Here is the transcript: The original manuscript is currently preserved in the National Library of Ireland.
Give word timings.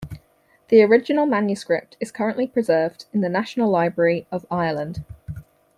The 0.69 0.81
original 0.81 1.27
manuscript 1.27 1.95
is 1.99 2.11
currently 2.11 2.47
preserved 2.47 3.05
in 3.13 3.21
the 3.21 3.29
National 3.29 3.69
Library 3.69 4.25
of 4.31 4.47
Ireland. 4.49 5.05